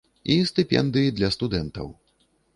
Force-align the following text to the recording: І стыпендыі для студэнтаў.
І 0.35 0.37
стыпендыі 0.51 1.13
для 1.19 1.31
студэнтаў. 1.37 1.95